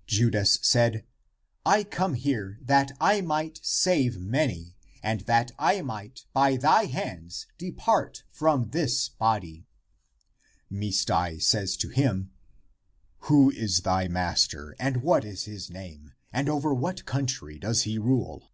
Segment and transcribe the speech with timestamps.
[0.18, 1.04] "Judas said,"
[1.64, 4.74] I came here that I might save many,
[5.04, 9.68] and that I might by thy hands depart from this body,"
[10.68, 12.32] 358 THE APOCRYPHAL ACTS Misdai says to him,"
[13.28, 14.74] Who is thy master?
[14.80, 16.10] and what is his name?
[16.32, 18.50] and over what country does he rule?